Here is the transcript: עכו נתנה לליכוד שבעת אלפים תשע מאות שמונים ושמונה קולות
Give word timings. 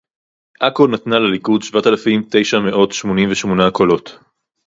עכו 0.59 0.87
נתנה 0.87 1.19
לליכוד 1.19 1.61
שבעת 1.61 1.87
אלפים 1.87 2.23
תשע 2.31 2.59
מאות 2.59 2.91
שמונים 2.91 3.29
ושמונה 3.31 3.71
קולות 3.71 4.19